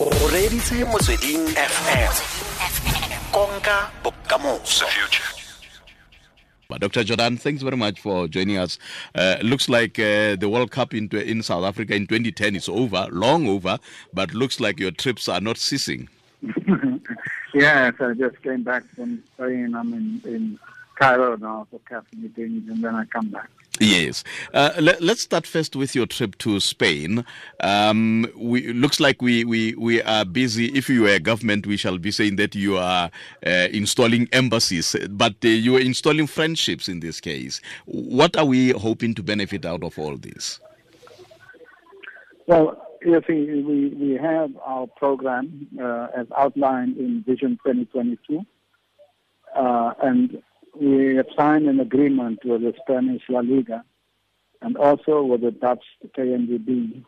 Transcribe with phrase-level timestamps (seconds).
[0.00, 2.12] o reditse motsweding fm
[3.32, 4.86] konka bokamoso
[6.78, 7.02] Dr.
[7.02, 8.78] Jordaan, thanks very much for joining us.
[9.14, 13.08] Uh, looks like uh, the World Cup in, in South Africa in 2010 is over,
[13.10, 13.78] long over,
[14.12, 16.08] but looks like your trips are not ceasing.
[17.54, 19.74] yes, I just came back from Spain.
[19.74, 20.58] I'm in, in
[20.94, 23.50] Cairo now for CAF meetings, and then I come back.
[23.80, 24.24] Yes.
[24.52, 27.24] Uh, let, us start first with your trip to Spain.
[27.60, 30.66] Um, we looks like we, we, we are busy.
[30.76, 33.10] If you were a government, we shall be saying that you are
[33.46, 37.60] uh, installing embassies, but uh, you are installing friendships in this case.
[37.86, 40.60] What are we hoping to benefit out of all this?
[42.46, 48.44] Well, you see, we, we have our program uh, as outlined in Vision 2022.
[49.56, 50.42] Uh, and
[50.80, 53.84] we have signed an agreement with the Spanish La Liga
[54.62, 55.84] and also with the Dutch
[56.16, 57.04] KNVB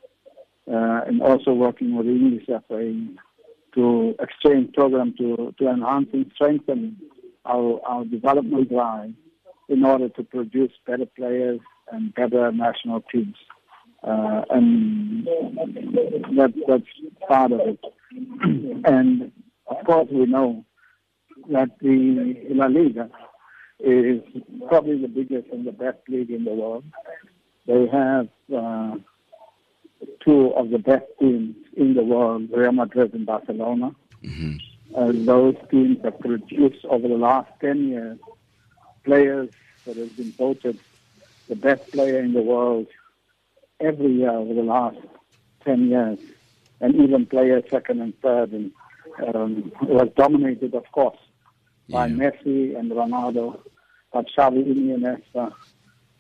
[0.69, 3.06] uh, and also working with the English FA
[3.74, 6.96] to exchange program to, to enhance and strengthen
[7.45, 9.13] our, our development drive
[9.68, 11.60] in order to produce better players
[11.93, 13.37] and better national teams.
[14.02, 17.79] Uh, and that, that's part of it.
[18.85, 19.30] and
[19.66, 20.65] of course, we know
[21.51, 23.09] that the La Liga
[23.82, 24.23] is
[24.68, 26.84] probably the biggest and the best league in the world.
[27.66, 28.96] They have uh,
[30.24, 33.95] two of the best teams in the world, Real Madrid and Barcelona.
[34.23, 34.56] Mm-hmm.
[34.95, 38.18] Uh, those teams have produced over the last 10 years
[39.04, 39.51] players
[39.86, 40.78] that have been voted
[41.48, 42.86] the best player in the world
[43.80, 44.98] every year over the last
[45.64, 46.18] 10 years,
[46.80, 48.52] and even players second and third.
[48.52, 48.73] And
[49.34, 51.18] um, was dominated, of course,
[51.91, 52.15] by yeah.
[52.15, 53.60] Messi and Ronaldo,
[54.13, 55.52] but Xavi, Iniesta,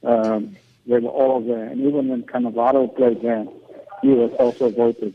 [0.02, 1.64] um, they were all there.
[1.64, 3.46] And even when Cannavaro played there,
[4.02, 5.14] he was also voted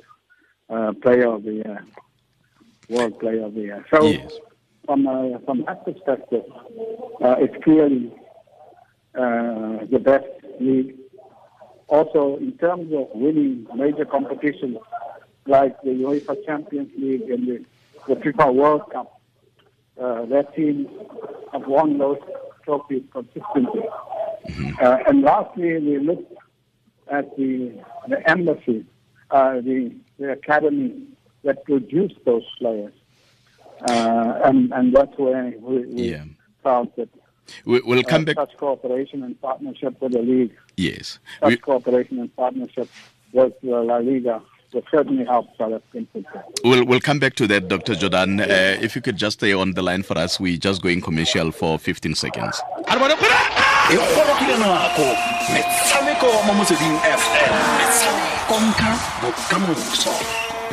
[0.70, 1.86] uh, Player of the Year,
[2.90, 3.86] World Player of the Year.
[3.92, 4.34] So yes.
[4.86, 6.44] from uh, from that perspective,
[7.22, 8.14] uh, it's clearly
[9.16, 10.28] uh, the best
[10.60, 10.98] league.
[11.88, 14.78] Also, in terms of winning major competitions
[15.46, 17.66] like the UEFA Champions League and the,
[18.08, 19.15] the FIFA World Cup,
[20.02, 20.88] uh, their teams
[21.52, 22.20] have won those
[22.64, 23.84] trophies consistently.
[24.48, 24.72] Mm-hmm.
[24.82, 26.34] Uh, and lastly, we looked
[27.12, 27.72] at the,
[28.08, 28.86] the embassy,
[29.32, 31.08] uh, the, the academy
[31.44, 32.94] that produced those players.
[33.88, 36.24] Uh, and, and that's where we, we yeah.
[36.64, 37.10] felt that
[37.66, 38.36] we, will come uh, back.
[38.36, 40.56] Such cooperation and partnership with the league.
[40.78, 41.20] Yes.
[41.40, 42.90] Such we, cooperation and partnership
[43.32, 44.42] with La Liga
[44.76, 46.54] will certainly help South African football.
[46.64, 47.94] We'll, we'll come back to that, Dr.
[47.94, 48.42] Jordaan.
[48.42, 51.52] Uh, if you could just stay on the line for us, we're just going commercial
[51.52, 52.62] for 15 seconds.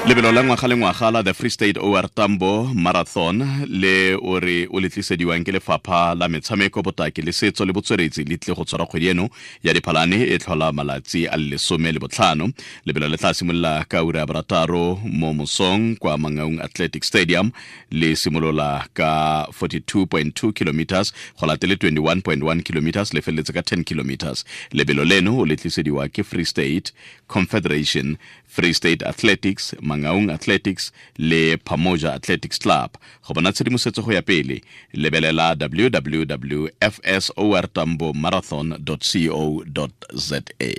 [0.08, 4.66] Lebelo la ngwaga le ngwaga la the free state or tambo marathon le o re
[4.70, 8.86] o letlisediwang ke lefapha la metshameko botaki le setso le botsweretsi le tle go tshwara
[8.86, 9.28] kgwedi eno
[9.62, 12.50] ya diphalane e tlhola malatsi a le lesome le botlhano
[12.86, 17.50] lebelo le tla simolola ka ura ya barataro mo mosong kwa mangaung athletic stadium
[17.90, 24.44] le simolola ka 42.2 kilometers go latele 21.1 kilometers le feleletse ka 10 kilometers.
[24.72, 26.92] Lebelo leno o le letlisediwa ke free state
[27.28, 28.16] confederation
[28.52, 32.90] free state athletics mangaung athletics le pamoja athletics club.
[33.26, 34.62] Go bona tshedimosetso go ya pele.
[34.94, 40.74] Lebelela www fsortambo marathon co za e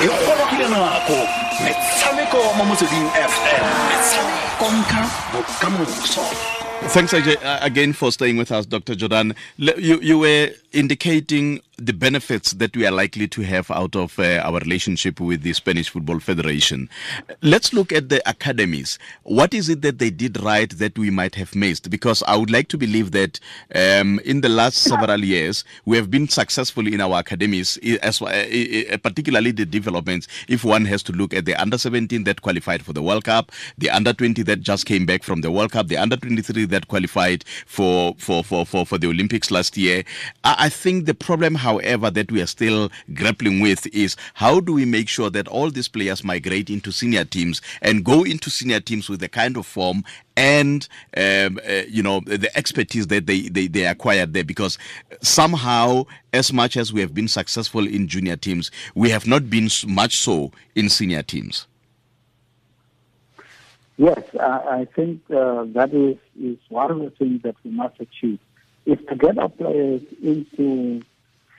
[0.00, 1.18] gologile nako.
[1.64, 3.64] Metshameko mo motsweding fm
[4.58, 6.22] konka bokamoso.
[6.88, 8.94] Thanks again for staying with us, Dr.
[8.94, 9.34] Jordan.
[9.58, 14.40] You, you were indicating the benefits that we are likely to have out of uh,
[14.44, 16.88] our relationship with the Spanish Football Federation.
[17.42, 18.98] Let's look at the academies.
[19.22, 21.88] What is it that they did right that we might have missed?
[21.88, 23.40] Because I would like to believe that
[23.74, 28.98] um, in the last several years, we have been successful in our academies, as, uh,
[29.02, 30.28] particularly the developments.
[30.48, 33.52] If one has to look at the under 17 that qualified for the World Cup,
[33.78, 36.88] the under 20 that just came back from the World Cup, the under 23 that
[36.88, 40.04] qualified for, for, for, for, for the Olympics last year.
[40.44, 44.72] I, I think the problem, however, that we are still grappling with is how do
[44.72, 48.80] we make sure that all these players migrate into senior teams and go into senior
[48.80, 50.04] teams with the kind of form
[50.36, 54.44] and um, uh, you know the expertise that they, they, they acquired there?
[54.44, 54.78] Because
[55.22, 59.68] somehow as much as we have been successful in junior teams we have not been
[59.86, 61.66] much so in senior teams.
[63.96, 68.00] Yes i, I think uh, that is, is one of the things that we must
[68.00, 68.38] achieve.
[68.86, 71.02] Is to get our players into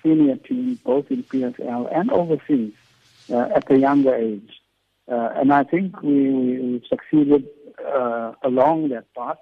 [0.04, 2.74] senior team, both in PSL and overseas,
[3.30, 4.62] uh, at a younger age.
[5.12, 7.48] Uh, and I think we, we succeeded
[7.86, 9.38] uh, along that path.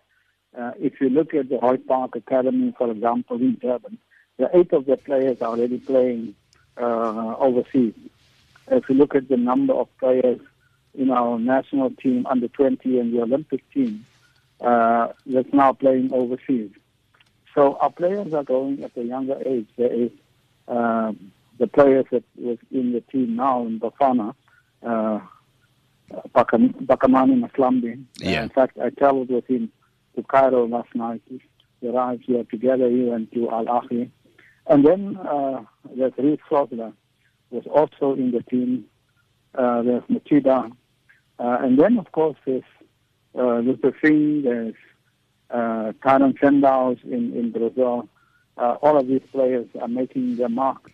[0.57, 3.97] Uh, if you look at the Hoyt Park Academy, for example, in Durban,
[4.37, 6.35] the eight of the players are already playing
[6.77, 7.93] uh, overseas.
[8.71, 10.39] If you look at the number of players
[10.93, 14.05] in our national team under 20 and the Olympic team,
[14.61, 16.71] uh, that's now playing overseas.
[17.53, 19.67] So our players are going at a younger age.
[19.77, 20.11] There is
[20.69, 24.33] um, the players that was in the team now in Bafana,
[24.85, 25.19] uh,
[26.33, 28.03] Phakamani Mahlambi.
[28.19, 28.39] Yeah.
[28.39, 29.71] Uh, in fact, I traveled with him
[30.15, 31.21] to Cairo last night.
[31.29, 32.89] We arrived here together.
[32.89, 34.09] He went to Al Ahly.
[34.67, 35.63] And then uh,
[35.95, 36.93] there's Reeve Frosler
[37.49, 38.85] was also in the team.
[39.55, 40.71] Uh, there's Machida.
[41.39, 42.63] Uh, and then, of course, there's
[43.35, 44.75] uh, Luther Singh, there's
[45.49, 48.07] uh, Tyroane Sandows in, in Brazil.
[48.59, 50.91] Uh, all of these players are making their mark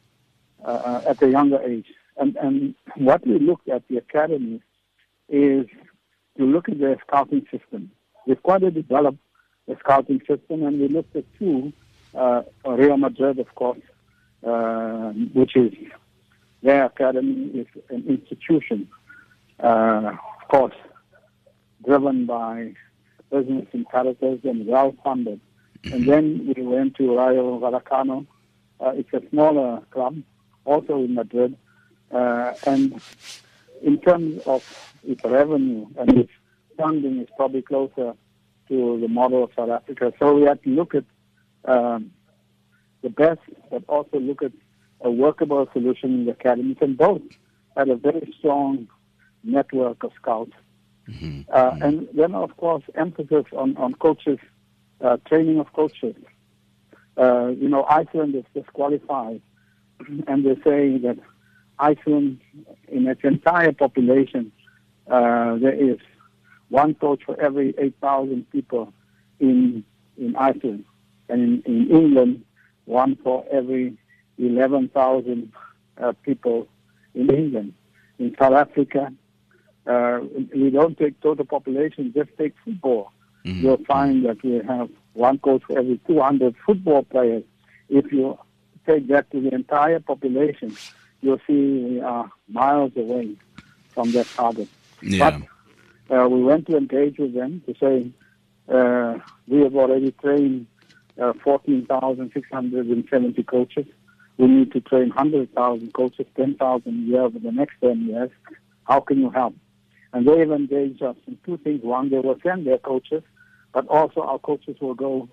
[0.64, 1.88] uh, at a younger age.
[2.18, 4.62] And, and what we look at the academy
[5.30, 5.66] is
[6.38, 7.92] to look at their scouting system.
[8.28, 9.18] We've quite a developed
[9.68, 11.74] a scouting system, and we looked at two,
[12.14, 13.80] uh, Real Madrid, of course,
[14.46, 15.74] uh, which is
[16.62, 18.88] their academy is an institution,
[19.60, 20.76] uh, of course,
[21.84, 22.74] driven by
[23.32, 25.40] business imperatives and well funded.
[25.92, 28.26] And then we went to Rayo Vallecano.
[28.80, 30.22] Uh, it's a smaller club,
[30.66, 31.58] also in Madrid.
[32.12, 33.02] Uh, and
[33.82, 34.64] in terms of
[35.04, 36.32] its revenue and its
[36.78, 38.14] funding is probably closer
[38.68, 40.12] to the model of South Africa.
[40.20, 41.06] So we had to look at
[41.66, 42.12] um,
[43.02, 44.52] the best, but also look at
[45.02, 46.78] a workable solution in the academies.
[46.82, 47.22] And both
[47.78, 48.88] had a very strong
[49.44, 50.54] network of scouts.
[51.08, 51.42] Mm-hmm.
[51.54, 54.40] Uh, and then, of course, emphasis on, on coaches,
[55.02, 56.16] uh, training of coaches.
[57.18, 59.42] Uh, you know, Iceland is disqualified,
[60.28, 61.18] and they're saying that
[61.80, 62.40] Iceland,
[62.88, 64.52] in its entire population,
[65.10, 65.98] uh, there is
[66.70, 68.94] one coach for every 8,000 people
[69.40, 69.84] in
[70.18, 70.86] in Iceland,
[71.28, 72.46] and in, in England,
[72.86, 73.98] one for every
[74.38, 75.52] 11,000
[76.02, 76.68] uh, people
[77.14, 77.74] in England.
[78.18, 79.12] In South Africa,
[79.88, 80.20] uh,
[80.56, 83.12] we don't take total population, just take football.
[83.46, 83.64] Mm-hmm.
[83.64, 87.44] You'll find that we have one coach for every 200 football players.
[87.90, 88.40] If you
[88.88, 90.76] take that to the entire population,
[91.22, 93.36] you'll see we are miles away
[93.90, 94.68] from that target.
[95.02, 95.40] Yeah.
[96.10, 98.12] But uh, we went to engage with them to say
[98.68, 100.66] uh, we have already trained
[101.22, 103.86] uh, 14,670 coaches.
[104.38, 108.32] We need to train 100,000 coaches, 10,000 a year over the next 10 years.
[108.86, 109.56] How can you help?
[110.16, 111.84] And they have engaged us in two things.
[111.84, 113.22] One, they will send their coaches,
[113.74, 115.28] but also our coaches will go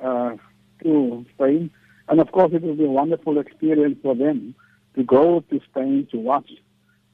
[0.00, 0.36] uh,
[0.82, 1.70] to Spain.
[2.10, 4.54] And of course, it will be a wonderful experience for them
[4.96, 6.50] to go to Spain to watch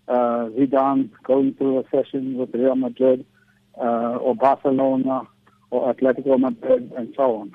[0.09, 3.25] uh, Zidane going through a session with Real Madrid
[3.79, 5.29] uh, or Barcelona
[5.71, 7.55] or Atletico Madrid and so on.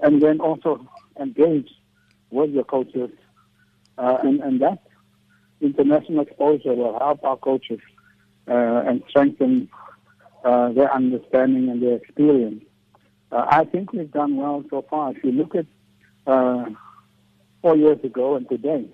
[0.00, 0.86] And then also
[1.18, 1.70] engage
[2.28, 3.10] with the coaches.
[3.96, 4.82] Uh, and, and that
[5.62, 7.80] international exposure will help our coaches
[8.54, 9.68] and strengthen
[10.44, 12.62] uh, their understanding and their experience.
[13.30, 15.12] Uh, I think we've done well so far.
[15.12, 15.66] If you look at
[16.26, 16.66] uh,
[17.62, 18.86] four years ago and today,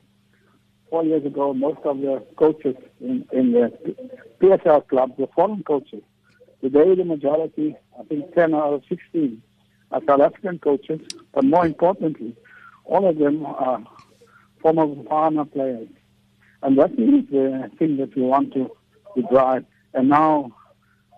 [0.90, 3.72] four years ago, most of the coaches in, in the
[4.40, 6.02] PSL clubs were foreign coaches.
[6.60, 9.42] Today, the majority, I think 10 out of 16,
[9.90, 11.00] are South African coaches,
[11.32, 12.34] but more importantly,
[12.84, 13.84] all of them are
[14.60, 15.88] former Bafana players.
[16.62, 18.70] And that is the thing that we want to,
[19.14, 19.64] to drive.
[19.92, 20.52] And now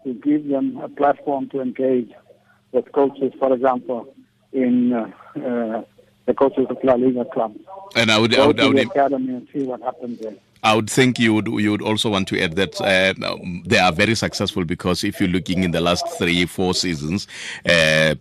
[0.04, 2.10] to give them a platform to engage
[2.72, 4.14] with coaches, for example,
[4.52, 5.82] in uh, uh,
[6.26, 7.58] the coaches of La Liga clubs.
[7.94, 10.18] And I would, Go I would, to I would the academy and see what happens
[10.20, 10.34] there.
[10.62, 13.14] I would think you would you would also want to add that uh,
[13.66, 17.28] they are very successful because if you're looking in the last three four seasons.
[17.64, 18.16] Uh,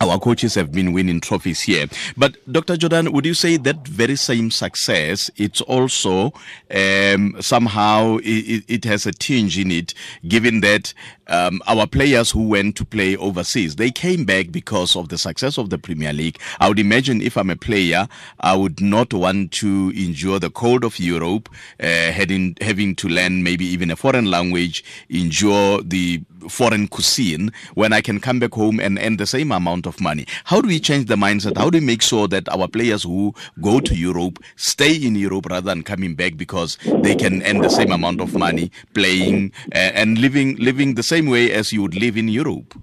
[0.00, 1.86] our coaches have been winning trophies here.
[2.16, 2.76] But Dr.
[2.76, 6.32] Jordaan, would you say that very same success, it's also
[6.74, 9.94] um, somehow it, it, has a tinge in it,
[10.28, 10.92] given that
[11.28, 15.58] um, our players who went to play overseas, they came back because of the success
[15.58, 16.38] of the Premier League.
[16.60, 18.06] I would imagine if I'm a player,
[18.40, 21.48] I would not want to endure the cold of Europe,
[21.80, 27.92] uh, having, having to learn maybe even a foreign language, endure the foreign cuisine when
[27.92, 30.26] I can come back home and earn the same amount of money.
[30.44, 31.56] How do we change the mindset?
[31.56, 35.46] How do we make sure that our players who go to Europe stay in Europe
[35.46, 39.78] rather than coming back because they can earn the same amount of money playing uh,
[39.78, 42.74] and living living the same way as you would live in Europe?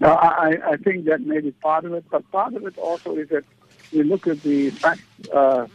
[0.00, 3.16] No, I, I think that may be part of it, but part of it also
[3.16, 3.44] is that
[3.92, 5.00] we look at the fact,
[5.32, 5.66] uh,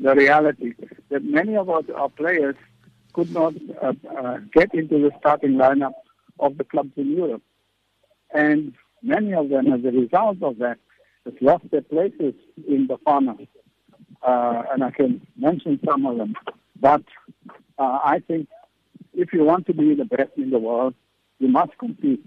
[0.00, 0.74] the reality
[1.08, 2.56] that many of our, our players
[3.14, 5.94] could not uh, uh, get into the starting lineup
[6.40, 7.42] of the clubs in Europe.
[8.32, 10.78] And many of them, as a result of that,
[11.24, 12.34] have lost their places
[12.68, 13.38] in the final.
[14.22, 16.34] Uh, and I can mention some of them.
[16.80, 17.04] But
[17.78, 18.48] uh, I think
[19.14, 20.94] if you want to be the best in the world,
[21.38, 22.24] you must compete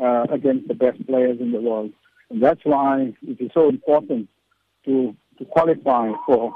[0.00, 1.92] uh, against the best players in the world.
[2.30, 4.28] And that's why it is so important
[4.84, 6.54] to, to qualify for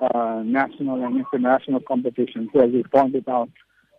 [0.00, 3.50] uh, national and international competitions, as we pointed out,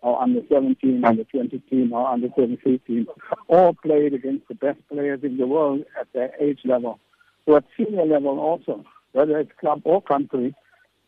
[0.03, 3.07] our under 17, under 20 team, or under 23 team,
[3.47, 6.99] all played against the best players in the world at their age level.
[7.45, 10.53] So at senior level also, whether it's club or country,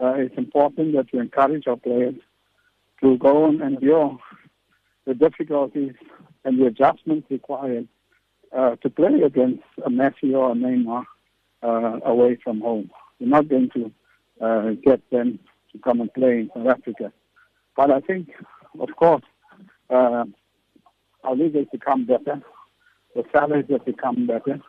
[0.02, 2.16] uh, it's important that we encourage our players
[3.02, 4.18] to go and endure
[5.06, 5.94] the difficulties
[6.44, 7.88] and the adjustments required
[8.56, 11.06] uh, to play against a Messi or a Neymar
[11.62, 12.90] uh, away from home.
[13.20, 13.92] We're not going to
[14.42, 15.40] uh, get them
[15.72, 17.12] to come and play in South Africa.
[17.76, 18.30] But I think,
[18.80, 19.24] of course,
[19.90, 20.26] uh,
[21.24, 22.42] our league has become better.
[23.16, 24.60] The salaries have become better.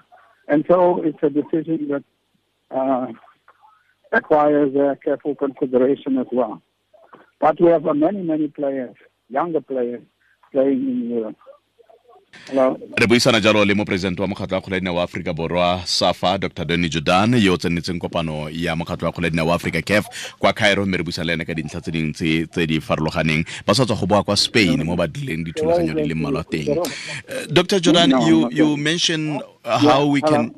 [0.48, 2.04] And so it's a decision that
[2.70, 3.08] uh,
[4.12, 6.62] requires uh, careful consideration as well.
[7.40, 8.96] But we have many, many players,
[9.28, 10.02] younger players,
[10.52, 11.36] playing in Europe.
[12.96, 16.64] Re buisana jalo le moporesidente wa mokgatlho wa kgwele wa aforika borwa safa dr.
[16.64, 20.06] Dony jordan yo o tsenetseng kopano ya mokgatlo wa kgwele wa aforika caf
[20.38, 20.86] kwa cairo.
[20.86, 23.44] Mme re buisana le ene ka dintlha tse dingwe tse di farologaneng.
[23.66, 26.68] Ba sa tswa go boa kwa spain mo ba dileng dithulaganyo di le mmalwa teng.
[26.78, 26.84] Uh,
[27.50, 27.80] dr.
[27.80, 30.54] Jordan you, you mention how we can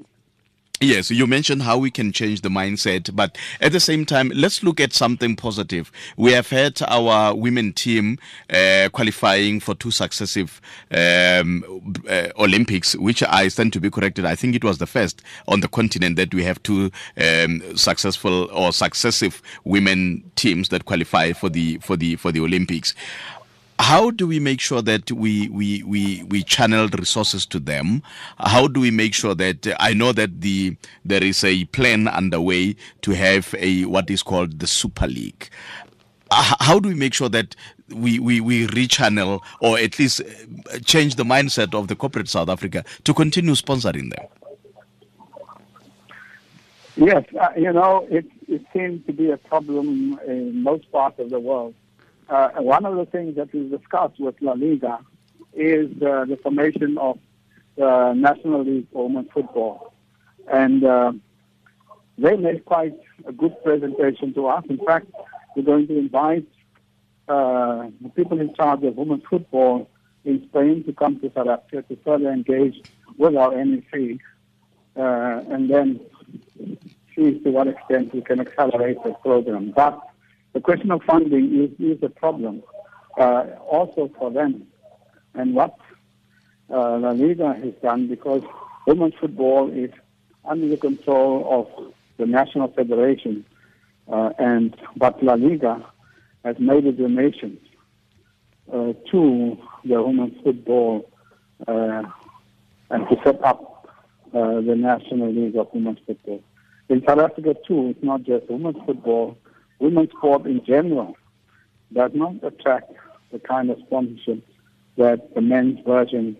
[0.83, 4.65] Yes, you mentioned how we can change the mindset, but at the same time, let's
[4.65, 5.93] look at something positive.
[6.17, 8.19] We have had our women team
[8.51, 10.61] uh, qualifying for two successive
[10.91, 14.25] um, uh, Olympics, which I stand to be corrected.
[14.25, 18.51] I think it was the first on the continent that we have two um, successful
[18.51, 22.93] or successive women teams that qualify for the for the for the Olympics
[23.83, 28.01] how do we make sure that we, we, we, we channel resources to them?
[28.39, 32.77] How do we make sure that I know that the there is a plan underway
[33.01, 35.51] to have a what is called the Super League.
[36.31, 37.57] Uh, how do we make sure that
[37.89, 42.49] we, we, we rechannel or at least uh, change the mindset of the corporate South
[42.49, 44.27] Africa to continue sponsoring them?
[46.95, 51.31] Yes, uh, you know, it, it seems to be a problem in most parts of
[51.31, 51.75] the world
[52.33, 54.99] uh, one of the things that we discussed with La Liga
[55.53, 57.19] is uh, the formation of
[57.77, 59.93] the National League Women's Football.
[60.51, 61.12] And uh,
[62.17, 64.65] they made quite a good presentation to us.
[64.71, 65.09] In fact,
[65.55, 66.49] we're going to invite
[67.29, 69.91] uh, the people in charge of women's football
[70.25, 72.83] in Spain to come to South Africa to further engage
[73.19, 74.19] with our NEC
[74.97, 76.01] uh, and then
[77.15, 79.73] see to what extent we can accelerate the program.
[79.77, 80.01] But
[80.53, 82.63] the question of funding is, is a problem
[83.19, 84.67] uh, also for them.
[85.35, 85.79] And what
[86.71, 88.43] uh, La Liga has done, because
[88.87, 89.91] women's football is
[90.45, 93.45] under the control of the National Federation,
[94.13, 95.85] uh, and but La Liga
[96.45, 97.59] has made a donation
[98.73, 101.09] uh, to the women's football
[101.67, 102.03] uh,
[102.91, 103.89] and to set up
[104.35, 106.43] uh, the National League of Women's Football.
[106.89, 109.39] In South Africa, too, it's not just women's football,
[109.83, 111.17] women's sport in general
[111.93, 112.93] does not attract
[113.33, 114.47] the kind of sponsorship
[114.97, 116.37] that the men's version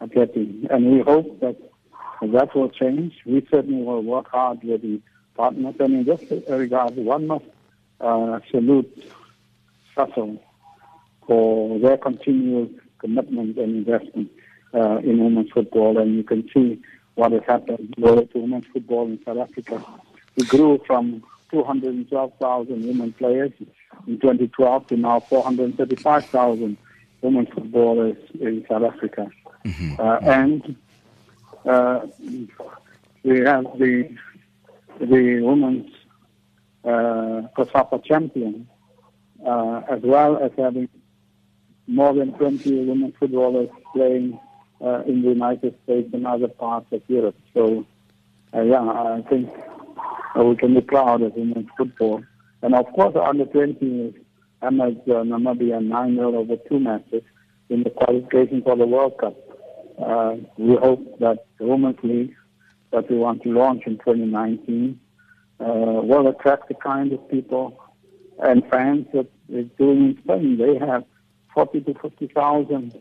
[0.00, 0.66] are getting.
[0.70, 1.56] And we hope that
[2.22, 3.14] that will change.
[3.26, 5.00] We certainly will work hard with the
[5.34, 5.74] partners.
[5.80, 7.44] And in this regard, one must
[8.00, 9.12] uh, salute
[9.96, 10.38] Sasol
[11.26, 14.30] for their continued commitment and investment
[14.72, 15.98] uh, in women's football.
[15.98, 16.80] And you can see
[17.16, 19.82] what has happened with women's football in South Africa.
[20.36, 23.52] We grew from 212,000 women players
[24.06, 26.76] in 2012 to now 435,000
[27.22, 29.30] women footballers in South Africa.
[29.64, 30.00] Mm-hmm.
[30.00, 30.76] Uh, and
[31.64, 32.06] uh,
[33.22, 34.08] we have the
[35.00, 35.92] the women's
[36.84, 37.42] uh,
[38.04, 38.66] champion,
[39.44, 40.88] uh, as well as having
[41.86, 44.38] more than 20 women footballers playing
[44.80, 47.36] uh, in the United States and other parts of Europe.
[47.54, 47.84] So,
[48.54, 49.50] uh, yeah, I think
[50.44, 52.22] we can be proud of women's football.
[52.62, 54.14] And of course, under 20
[54.62, 57.22] Ahmed uh, Namibia 9 0 over two matches
[57.68, 59.36] in the qualification for the World Cup.
[59.98, 62.34] Uh, we hope that the Women's League
[62.92, 64.98] that we want to launch in 2019
[65.58, 67.82] uh, will attract the kind of people
[68.38, 70.58] and fans that it's doing in Spain.
[70.58, 71.04] They have
[71.54, 73.00] 40 to 50,000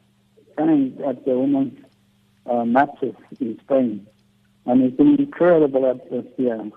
[0.58, 1.80] fans at the women's
[2.50, 4.08] uh, matches in Spain.
[4.65, 6.70] And it's an incredible atmosphere uh,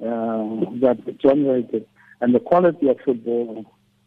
[0.00, 1.86] that generated,
[2.20, 3.64] and the quality of football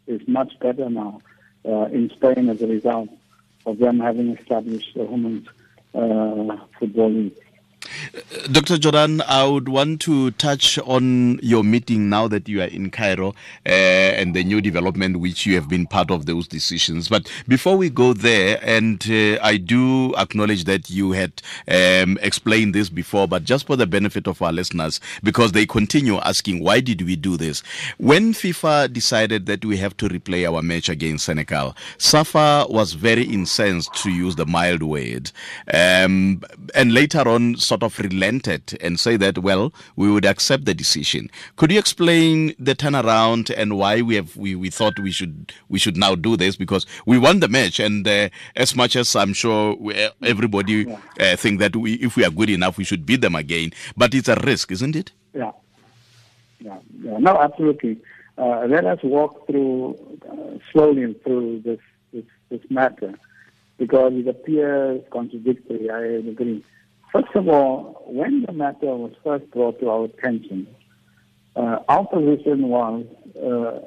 [0.08, 1.22] is much better now
[1.66, 3.10] uh, in Spain as a result
[3.66, 5.48] of them having established the women's
[5.94, 7.36] uh, football league.
[8.52, 8.78] Dr.
[8.78, 13.30] Jordaan, I would want to touch on your meeting now that you are in Cairo
[13.66, 17.10] uh, and the new development which you have been part of those decisions.
[17.10, 22.74] But before we go there, and uh, I do acknowledge that you had um, explained
[22.74, 26.80] this before, but just for the benefit of our listeners, because they continue asking, why
[26.80, 27.62] did we do this?
[27.98, 33.24] When FIFA decided that we have to replay our match against Senegal, SAFA was very
[33.24, 35.32] incensed, to use the mild word,
[35.74, 36.42] um,
[36.76, 41.30] and later on sort of relented and say that, well, we would accept the decision.
[41.56, 45.80] Could you explain the turnaround and why we have we, we thought we should we
[45.80, 49.34] should now do this because we won the match and uh, as much as I'm
[49.34, 53.22] sure we, everybody uh, think that we, if we are good enough we should beat
[53.22, 55.12] them again, but it's a risk, isn't it?
[55.34, 55.52] Yeah,
[56.60, 57.18] yeah, yeah.
[57.18, 57.98] no, absolutely.
[58.38, 59.98] Uh, let us walk through
[60.30, 61.80] uh, slowly through this,
[62.14, 63.14] this this matter
[63.78, 65.90] because it appears contradictory.
[65.90, 66.64] I agree.
[67.12, 70.68] First of all, when the matter was first brought to our attention,
[71.56, 73.80] uh, our position was uh,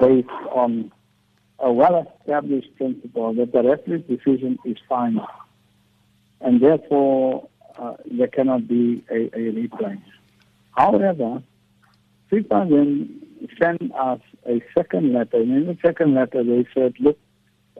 [0.00, 0.90] based on
[1.58, 5.26] a well-established principle that the referee's decision is final,
[6.40, 10.00] and therefore uh, there cannot be a, a replay.
[10.72, 11.42] However,
[12.32, 13.22] FIFA then
[13.60, 17.18] sent us a second letter, and in the second letter they said, look,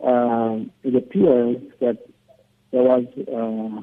[0.02, 1.98] uh, it appears that
[2.70, 3.80] there was uh,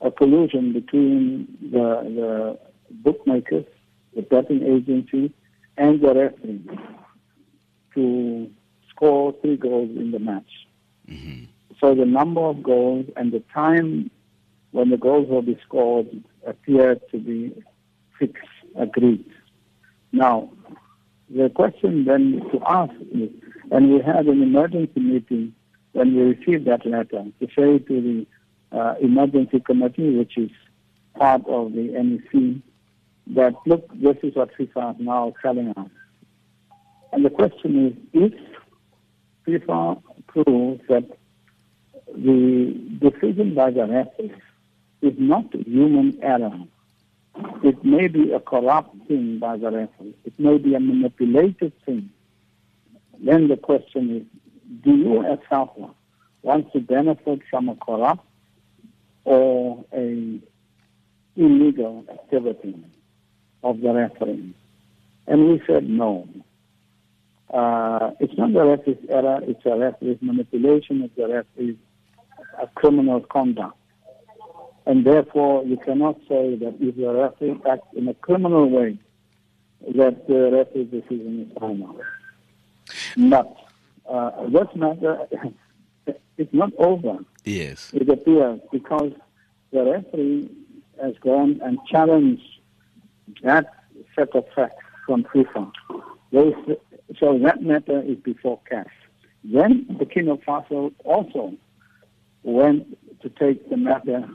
[0.00, 1.78] a collusion between the,
[2.18, 2.58] the
[2.90, 3.64] bookmakers,
[4.14, 5.32] the betting agency,
[5.76, 6.62] and the referee
[7.94, 8.50] to
[8.90, 10.66] score three goals in the match.
[11.08, 11.44] Mm-hmm.
[11.80, 14.10] So the number of goals and the time
[14.72, 16.08] when the goals will be scored
[16.46, 17.52] appeared to be
[18.18, 18.44] fixed,
[18.76, 19.24] agreed.
[20.12, 20.50] Now,
[21.28, 23.30] the question then to ask is,
[23.70, 25.54] and we had an emergency meeting
[25.92, 28.26] when we received that letter to say to the
[28.72, 30.50] uh, emergency committee, which is
[31.18, 32.62] part of the NEC,
[33.34, 35.90] that look, this is what FIFA is now telling us.
[37.12, 38.32] And the question is, if
[39.46, 41.04] FIFA proves that
[42.14, 44.34] the decision by the referee
[45.02, 46.58] is not human error,
[47.62, 52.10] it may be a corrupt thing by the referee, it may be a manipulated thing,
[53.18, 54.22] then the question is,
[54.82, 55.90] do you as SAFA
[56.42, 58.25] want to benefit from a corrupt
[59.26, 60.40] or a
[61.36, 62.82] illegal activity
[63.62, 64.54] of the referee.
[65.26, 66.28] And we said no.
[67.52, 71.76] Uh, it's not the referee's error, it's a referee's manipulation, it's a referee's
[72.60, 73.76] a criminal conduct.
[74.86, 78.98] And therefore, you cannot say that if the referee acts in a criminal way,
[79.96, 82.00] that the referee's decision is final.
[83.16, 83.56] But
[84.08, 85.18] uh, this matter
[86.38, 87.18] it's not over.
[87.44, 87.90] Yes.
[87.94, 89.12] It appears because
[89.72, 90.50] the referee
[91.00, 92.42] has gone and challenged
[93.42, 93.66] that
[94.14, 95.70] set of facts from FIFA.
[96.32, 96.54] Those,
[97.18, 98.86] so that matter is before CAF.
[99.44, 101.54] Then Burkina Faso also
[102.42, 104.28] went to take the matter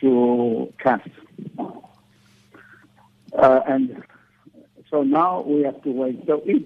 [0.00, 1.10] to CAF.
[3.32, 4.02] Uh, and
[4.90, 6.24] so now we have to wait.
[6.26, 6.62] So if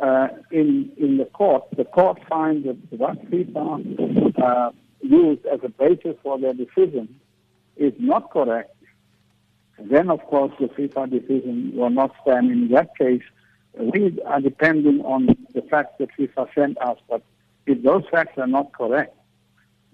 [0.00, 5.68] uh, in in the court, the court finds that what FIFA uh, used as a
[5.68, 7.18] basis for their decision
[7.76, 8.74] is not correct.
[9.78, 12.50] Then, of course, the FIFA decision will not stand.
[12.50, 13.22] In that case,
[13.74, 16.98] we are depending on the facts that FIFA sent us.
[17.08, 17.22] But
[17.66, 19.16] if those facts are not correct,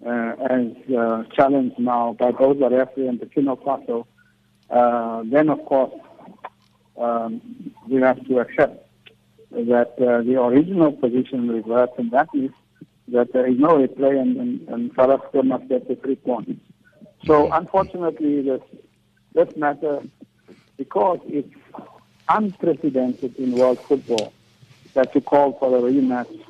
[0.05, 4.07] uh, as uh, challenged now by both the referee and the Faso,
[4.71, 5.93] uh, then of course
[6.99, 7.41] um,
[7.89, 8.84] we have to accept
[9.55, 12.51] that uh, the original position reverts, and that is
[13.09, 16.61] that there is no replay and, and, and South Africa must get the three points.
[17.27, 18.63] So unfortunately, this,
[19.35, 20.03] this matter,
[20.77, 21.53] because it's
[22.29, 24.33] unprecedented in world football,
[24.95, 26.41] that you call for a rematch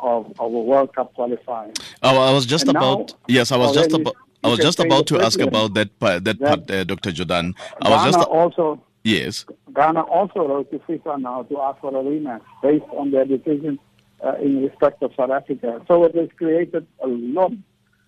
[0.00, 1.72] of, of a World Cup qualifying.
[2.02, 4.16] Oh, I was just and about, yes, I was just about.
[4.42, 7.12] I was just about to ask about that part, that, that part, uh, Dr.
[7.12, 7.54] Jordaan.
[7.80, 9.44] I was just also Yes.
[9.74, 13.78] Ghana also wrote to FIFA now to ask for a rematch based on their decision
[14.24, 15.82] uh, in respect of South Africa.
[15.86, 17.52] So it has created a lot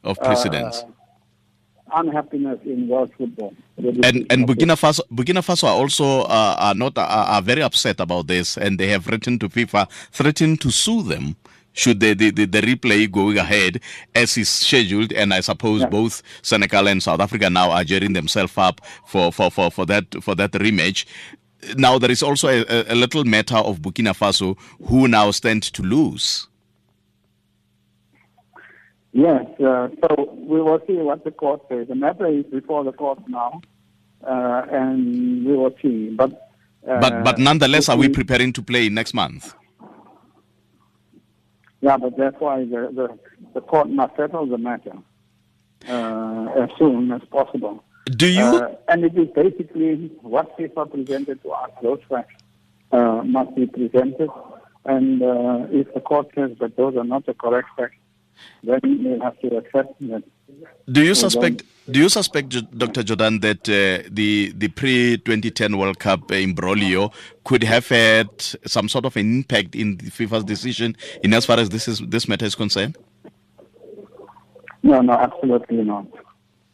[0.03, 0.83] of precedents.
[0.83, 0.87] Uh,
[1.93, 3.55] unhappiness in world football.
[3.79, 8.01] And and Burkina Faso, Burkina Faso are also uh, are not are, are very upset
[8.01, 11.37] about this, and they have written to FIFA, threatening to sue them
[11.77, 13.81] should the, the, the, the, replay going ahead
[14.15, 15.13] as is scheduled.
[15.13, 15.89] And I suppose yeah.
[15.89, 20.23] both Senegal and South Africa now are gearing themselves up for, for, for, for that
[20.23, 21.05] for that rematch.
[21.77, 24.57] now there is also a, a, little matter of Burkina Faso
[24.89, 26.49] who now stand to lose.
[29.13, 31.89] Yes, uh, so we will see what the court says.
[31.89, 33.63] The matter is before the court now,
[34.23, 36.11] uh, and we will see.
[36.11, 36.51] But
[36.87, 39.55] uh, but but nonetheless, are we preparing to play next month?
[41.81, 43.19] Yeah, but that's why the the,
[43.55, 44.97] the court must settle the matter
[45.89, 47.85] uh, as soon as possible.
[48.07, 48.45] Do you?
[48.45, 51.71] Uh, and it is basically what FIFA presented to us.
[51.83, 52.35] Those facts
[52.93, 54.31] uh, must be presented,
[54.85, 57.97] and uh, if the court says that those are not the correct facts,
[58.63, 60.23] then we have to accept that.
[60.91, 61.63] Do you suspect?
[61.89, 63.03] Do you suspect, Dr.
[63.05, 67.13] Jordaan, that uh, the the pre 2010 World Cup imbroglio
[67.45, 68.29] could have had
[68.67, 72.27] some sort of an impact in FIFA's decision in as far as this is this
[72.27, 72.99] matter is concerned?
[74.83, 76.07] No, no, absolutely not.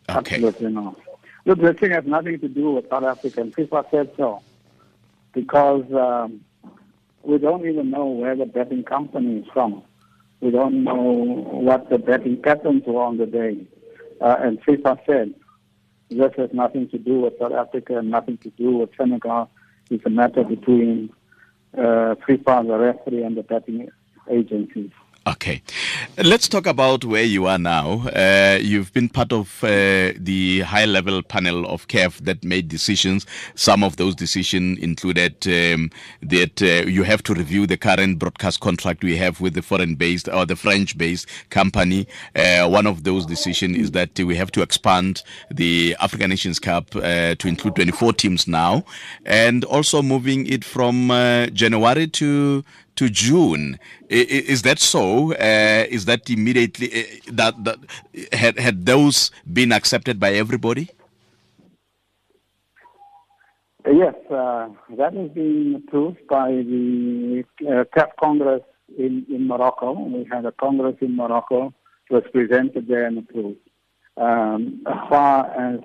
[0.08, 0.36] Okay.
[0.36, 0.98] Absolutely not.
[1.44, 3.42] Look, this thing has nothing to do with South Africa.
[3.42, 4.42] FIFA said so
[5.32, 6.40] because um,
[7.22, 9.82] we don't even know where the betting company is from.
[10.40, 13.66] We don't know what the betting patterns were on the day.
[14.22, 15.34] Uh, and FIFA said
[16.10, 19.50] this has nothing to do with South Africa and nothing to do with Senegal.
[19.90, 21.10] It's a matter between
[21.76, 23.88] uh, FIFA, the referee, and the betting
[24.30, 24.90] agencies.
[25.24, 25.62] Okay.
[26.18, 28.08] Let's talk about where you are now.
[28.08, 33.24] Uh, you've been part of uh, the high level panel of CAF that made decisions.
[33.54, 35.90] Some of those decisions included um,
[36.22, 39.94] that uh, you have to review the current broadcast contract we have with the foreign
[39.94, 42.08] based or the French based company.
[42.34, 46.96] Uh, one of those decisions is that we have to expand the African Nations Cup
[46.96, 48.84] uh, to include 24 teams now
[49.24, 52.64] and also moving it from uh, January to
[52.96, 53.78] to June.
[54.08, 55.32] Is that so?
[55.32, 57.78] Uh, is that immediately uh, that, that
[58.32, 60.90] had had those been accepted by everybody?
[63.84, 68.62] Yes, uh, that has been approved by the uh, CAF Congress
[68.96, 69.92] in, in Morocco.
[69.92, 71.74] We had a Congress in Morocco.
[72.08, 73.58] It was presented there and approved.
[74.16, 75.80] Um, as far as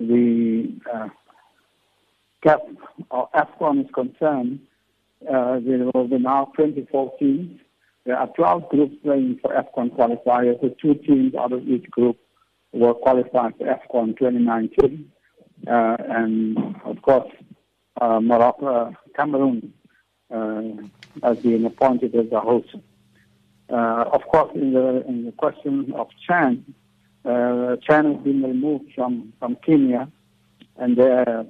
[0.00, 1.08] the uh,
[2.44, 2.60] CAF
[3.10, 4.60] or AFCON is concerned,
[5.26, 7.60] uh, there will be now 24 teams.
[8.04, 10.60] There are 12 groups playing for AFCON qualifiers.
[10.60, 12.16] So two teams out of each group
[12.72, 15.10] were qualified for AFCON 2019.
[15.66, 17.30] Uh, and of course,
[18.00, 19.72] uh, Morocco, uh, Cameroon
[20.32, 20.62] uh,
[21.22, 22.74] has been appointed as the host.
[23.70, 26.64] Uh, of course, in the in the question of Chan,
[27.24, 30.10] uh, Chan has been removed from, from Kenya,
[30.76, 31.44] and there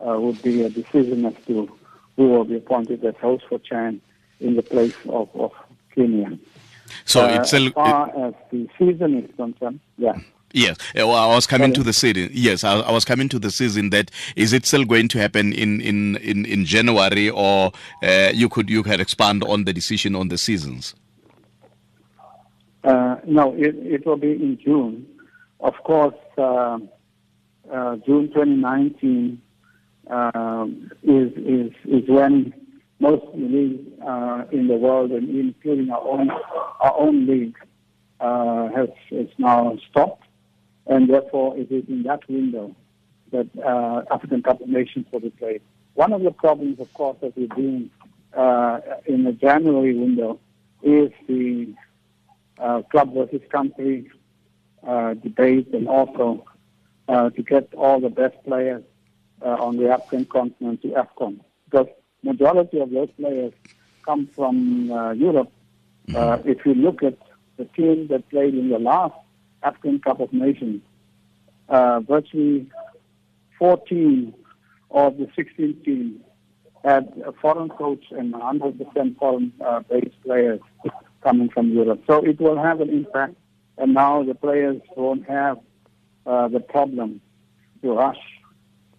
[0.00, 1.70] would be a decision as to
[2.16, 4.00] who will be appointed as host for Chan
[4.40, 5.52] in the place of, of
[5.94, 6.38] Kenya.
[7.04, 10.18] So uh, it's a, as far it, as the season is concerned, yeah.
[10.54, 11.76] Yes, uh, well, I was coming Sorry.
[11.76, 12.28] to the season.
[12.32, 13.88] Yes, I, I, was coming to the season.
[13.88, 17.72] That is it still going to happen in in in, in January, or
[18.02, 20.94] uh, you could you could expand on the decision on the seasons?
[22.84, 25.06] Uh, no, it, it will be in June.
[25.60, 26.78] Of course, uh,
[27.72, 29.40] uh June 2019
[30.08, 32.52] um, is, is, is when
[32.98, 37.56] most leagues uh, in the world, and including our own, our own league,
[38.20, 40.24] uh, has, has now stopped.
[40.86, 42.74] And therefore, it is in that window
[43.32, 45.62] that uh, African Cup of Nations will be played.
[45.94, 47.90] One of the problems, of course, that we're doing
[48.34, 50.38] uh, in the January window
[50.82, 51.74] is the
[52.58, 54.10] uh, club versus country
[54.86, 56.44] uh, debate and also
[57.08, 58.82] uh, to get all the best players
[59.48, 61.40] on the African continent to AFCON.
[61.70, 61.88] Because
[62.22, 63.52] majority of those players
[64.04, 65.50] come from uh, Europe.
[66.08, 66.48] Uh, mm-hmm.
[66.48, 67.16] if you look at
[67.56, 69.14] the team that played in the last
[69.62, 70.82] African Cup of Nations,
[71.68, 72.68] uh, virtually
[73.58, 74.34] 14
[74.90, 76.20] of the 16 teams
[76.84, 80.60] had a foreign coach and 100% foreign-based uh, players
[81.22, 82.02] coming from Europe.
[82.08, 83.34] So it will have an impact,
[83.78, 85.58] and now the players won't have
[86.26, 87.20] uh, the problem
[87.82, 88.18] to rush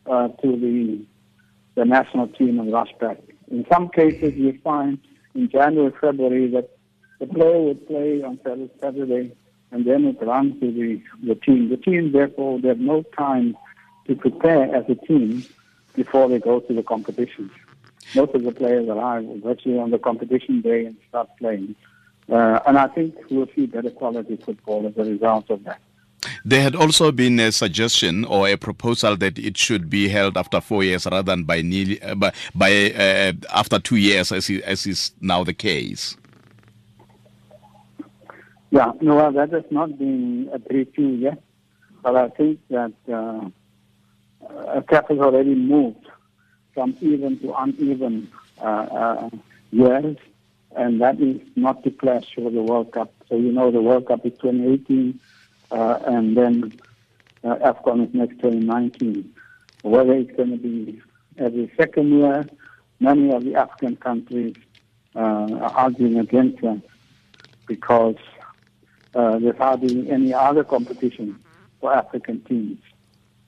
[0.05, 1.05] uh, to the
[1.75, 3.17] the national team rush back.
[3.49, 4.99] In some cases, you find
[5.33, 6.69] in January, February that
[7.19, 8.39] the player would play on
[8.79, 9.35] Saturday
[9.71, 11.69] and then it runs to the, the team.
[11.69, 13.57] The team, therefore, they have no time
[14.07, 15.43] to prepare as a team
[15.95, 17.49] before they go to the competition.
[18.13, 21.75] Most of the players arrive virtually on the competition day and start playing.
[22.31, 25.81] Uh, and I think we'll see better quality football as a result of that.
[26.45, 30.59] There had also been a suggestion or a proposal that it should be held after
[30.59, 34.61] four years rather than by nearly, uh, by, by uh, after two years, as is,
[34.63, 36.17] as is now the case.
[38.71, 41.41] Yeah, no, that has not been agreed to yet,
[42.01, 46.07] but I think that uh, cap has already moved
[46.73, 49.29] from even to uneven uh, uh,
[49.71, 50.17] years,
[50.75, 53.13] and that is not to clash with the World Cup.
[53.29, 55.19] So you know the World Cup is 2018, uh,
[55.73, 56.73] and then
[57.43, 59.33] uh, AFCON is next 2019.
[59.83, 61.01] Whether it's going to be
[61.37, 62.45] every second year,
[62.99, 64.55] many of the African countries
[65.15, 66.81] uh, are arguing against that
[67.67, 68.15] because
[69.15, 71.39] uh, there's hardly any other competition
[71.79, 72.79] for African teams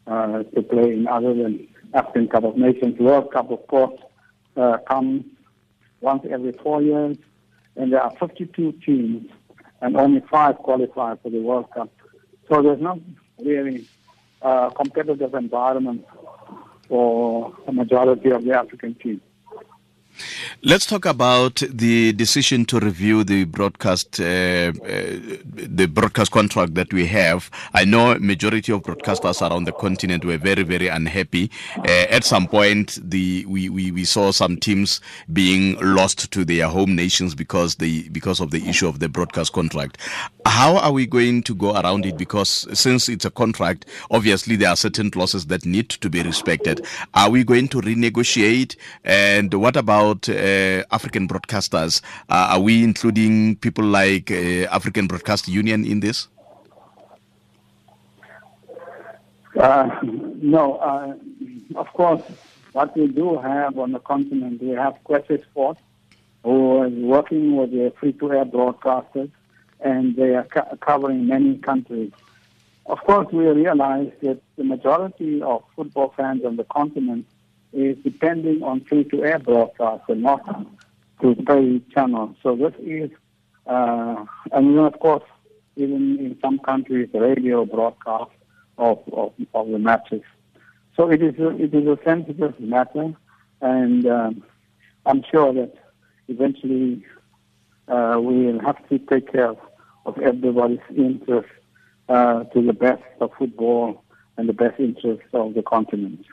[0.08, 3.00] uh, to play in other than African Cup of Nations.
[3.00, 4.00] World Cup, of course,
[4.58, 5.26] uh, comes
[6.02, 7.18] once every four years,
[7.76, 9.30] and there are 52 teams,
[9.82, 11.90] and only five qualify for the World Cup.
[12.50, 13.00] So there's not
[13.40, 13.88] really
[14.42, 16.06] a competitive environment
[16.88, 19.22] for the majority of the African teams.
[20.64, 24.72] Let's talk about the decision to review the broadcast, uh, uh,
[25.54, 27.52] the broadcast contract that we have.
[27.74, 31.52] I know majority of broadcasters around the continent were very, very unhappy.
[31.78, 35.02] Uh, at some point, the we, we, we saw some teams
[35.34, 39.54] being lost to their home nations because the because of the issue of the broadcast
[39.54, 39.98] contract.
[40.48, 42.18] How are we going to go around it?
[42.18, 46.86] Because since it's a contract, obviously there are certain clauses that need to be respected.
[47.14, 48.76] Are we going to renegotiate?
[49.04, 50.45] And what about uh,
[50.92, 52.02] African broadcasters?
[52.30, 56.28] Uh, are we including people like uh, African Broadcast Union in this?
[59.58, 61.14] Uh, no, uh,
[61.76, 62.22] of course,
[62.74, 65.80] what we do have on the continent, we have Kwese Sports,
[66.44, 69.32] who is working with the free-to-air broadcasters,
[69.80, 72.12] and they are co- covering many countries.
[72.86, 77.26] Of course, we realize that the majority of football fans on the continent
[77.76, 80.42] is depending on free-to-air broadcasts and not
[81.22, 82.36] to pay channels.
[82.42, 83.12] So this is,
[83.68, 85.24] uh, and then of course,
[85.76, 88.32] even in some countries, radio broadcast
[88.78, 90.24] of, of, of the matches.
[90.96, 93.14] So it is a, it is a sensitive matter,
[93.62, 94.44] and um,
[95.06, 95.74] I'm sure that
[96.30, 97.04] eventually
[97.88, 99.58] uh, we will have to take care of,
[100.06, 101.50] of everybody's interest
[102.08, 104.04] uh, to the best of football
[104.38, 106.26] and the best interest of the continent.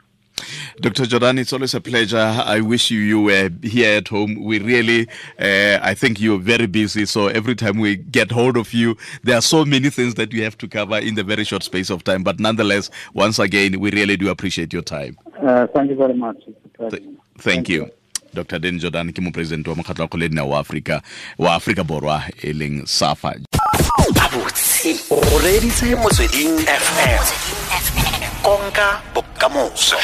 [0.81, 1.05] Dr.
[1.05, 2.17] Jordan, it's always a pleasure.
[2.17, 4.43] I wish you you were here at home.
[4.43, 5.07] We really,
[5.39, 7.05] uh, I think you're very busy.
[7.05, 10.43] So every time we get hold of you, there are so many things that you
[10.43, 12.23] have to cover in the very short space of time.
[12.23, 15.17] But nonetheless, once again, we really do appreciate your time.
[15.41, 16.37] Uh, thank you very much.
[16.45, 17.85] Th- thank thank, you.
[17.85, 17.91] you.
[18.33, 18.57] Dr.
[18.59, 21.01] Den Jordan ke moporesidente wa mokgatlo wa kgoledina wa Afrika
[21.37, 23.35] wa aforika Borwa e leng SAFA.
[25.11, 28.12] o reditse motsweding fm
[28.43, 29.97] konka bokamoso